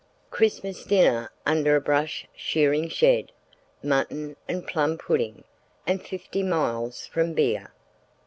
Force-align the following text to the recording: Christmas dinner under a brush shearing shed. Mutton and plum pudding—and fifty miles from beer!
Christmas 0.31 0.83
dinner 0.83 1.31
under 1.45 1.75
a 1.75 1.79
brush 1.79 2.27
shearing 2.35 2.89
shed. 2.89 3.31
Mutton 3.83 4.35
and 4.47 4.65
plum 4.65 4.97
pudding—and 4.97 6.01
fifty 6.01 6.41
miles 6.41 7.05
from 7.05 7.33
beer! 7.33 7.71